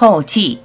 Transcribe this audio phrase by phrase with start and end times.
[0.00, 0.58] 后记。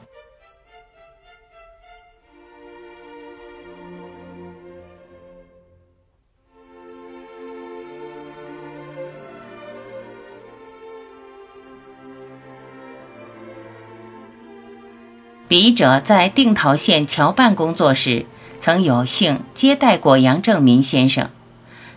[15.49, 18.25] 笔者在定陶县侨办工作时，
[18.57, 21.29] 曾有幸接待过杨正民先生。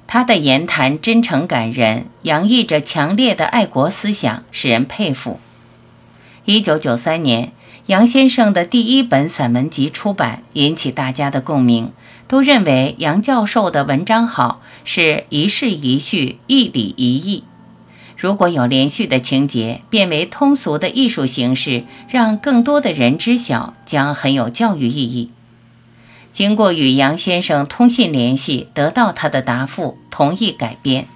[0.08, 5.38] 他的言谈真诚感人，洋溢着强烈的爱国思想，使人佩服。
[6.50, 7.52] 一九九三年，
[7.88, 11.92] 杨先生的第一本散文集出版，引起大家的共鸣，
[12.26, 17.44] 都认为杨教授的文章好，是一事一叙，一理一义。
[18.16, 25.30] 如果有连续的情节，变为通俗的艺术形式，让更多的人知晓，将很有教育意义。
[26.32, 31.06] 经过与杨先生通信联系，得到他的答复，同意改编。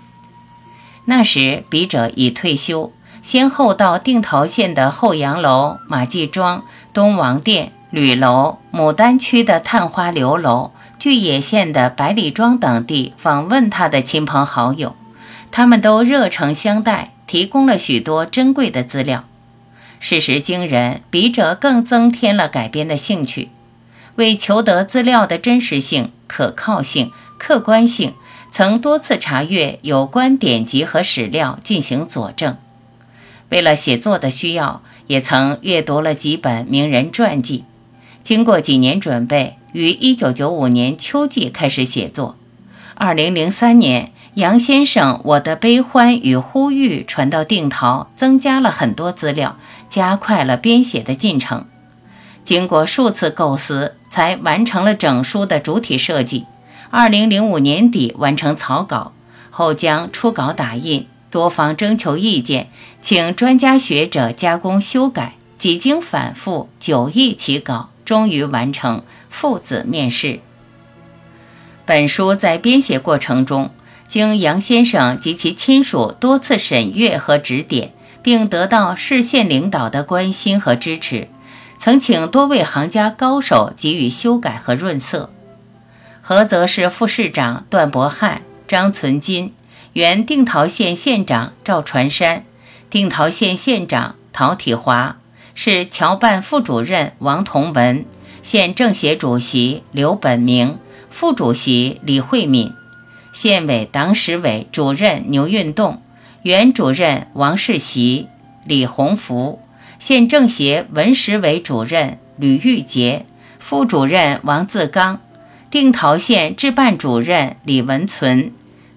[1.06, 2.92] 那时笔者已退休，
[3.22, 14.96] 先后到定陶县的后洋楼、马季庄、东王店、吕楼、牡丹区的探花刘楼、巨野县的百里庄等地访问他的亲朋好友，
[15.52, 19.24] 他们都热诚相待，提供了许多珍贵的资料。
[20.00, 23.50] 事实惊人，笔者更增添了改编的兴趣。
[24.16, 28.14] 为求得资料的真实性、可靠性、客观性，
[28.50, 32.56] 曾多次查阅有关典籍和史料进行佐证。
[33.52, 37.64] 为了写作的需要，也曾阅读了几本名人传记。
[38.22, 42.36] 经过几年准备，于1995年秋季开始写作。
[42.96, 49.58] 2003年，杨先生《我的悲欢与呼吁》传到定陶，增加了很多资料，
[49.90, 51.66] 加快了编写的进程。
[52.42, 56.46] 经过数次构思，才完成了整书的主体设计。
[56.88, 59.12] 二零零五年底完成草稿，
[59.50, 62.68] 后将初稿打印，多方征求意见，
[63.00, 70.40] 请专家学者加工修改，几经反复，九易起稿，终于完成父子面试。
[71.86, 73.70] 本书在编写过程中，
[74.06, 81.28] 经杨先生及其亲属多次审阅和指点，并得到市县领导的关心和支持。
[81.78, 85.30] 曾请多位行家高手给予修改和润色。
[86.24, 89.52] 菏泽市副市长段伯汉、张存金，
[89.94, 92.44] 原定陶县县长赵传山，
[92.88, 95.18] 定陶县县长陶体华，
[95.54, 98.04] 市侨办副主任王同文，
[98.42, 100.78] 县政协主席刘本明，
[101.10, 102.72] 副主席李慧敏，
[103.34, 106.00] 县委党史委主任牛运动，
[106.42, 108.28] 原主任王世袭、
[108.64, 109.60] 李洪福。
[109.98, 113.24] 县政协文史委主任吕玉杰，
[113.60, 115.20] 副主任王自刚，
[115.70, 118.52] 定陶县治办主任李文存，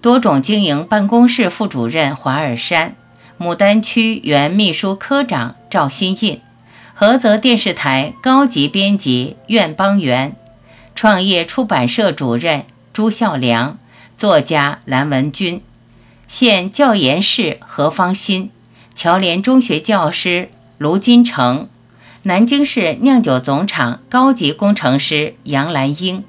[0.05, 2.95] 多种经营办公室副主任华尔山，
[3.39, 6.41] 牡丹区原秘书科长赵新印，
[6.95, 10.35] 菏泽电视台高级编辑苑邦元，
[10.93, 13.79] 创业出版社主任朱孝良，
[14.15, 15.63] 作家蓝文军，
[16.27, 18.51] 县教研室何方新，
[18.93, 20.49] 侨联中学教师。
[20.77, 21.67] 卢金成，
[22.21, 26.23] 南京市酿酒总厂高级工程师杨兰英，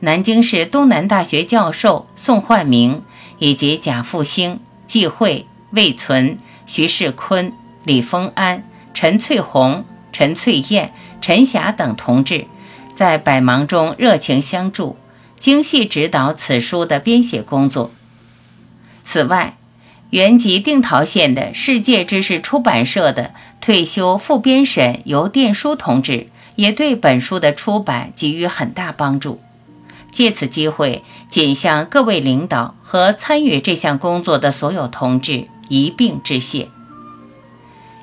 [0.00, 3.00] 南京市东南大学教授宋焕明，
[3.38, 7.52] 以及贾复兴、季慧、魏存、徐世坤、
[7.84, 12.46] 李丰安、陈翠红、陈翠燕、陈霞等同志，
[12.94, 14.96] 在百忙中热情相助，
[15.38, 17.90] 精细指导此书的编写工作。
[19.02, 19.56] 此外，
[20.10, 29.40] 原籍定陶县的世界知识出版社的退休副编审尤殿书同志，也对本书的出版给予很大帮助。
[30.12, 36.68] 借此机会，谨向各位领导和参与这项工作的所有同志一并致谢。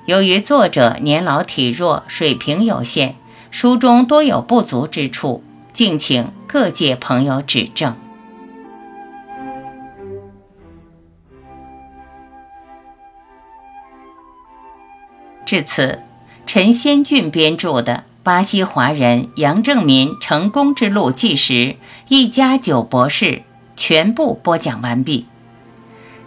[0.05, 3.13] 由于作者年老体弱，水平有限，
[3.51, 7.95] 书中多有不足之处，敬请各界朋友指正。
[15.45, 16.01] 至此，
[16.47, 21.53] 陈先俊编著的《巴西华人杨正民成功之路纪实》
[22.09, 23.43] 一家九博士
[23.77, 25.25] 全部播讲完毕。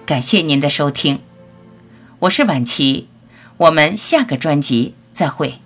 [0.07, 1.21] 感谢您的收听，
[2.21, 3.09] 我是婉琪，
[3.59, 5.62] 我们下个专辑再会。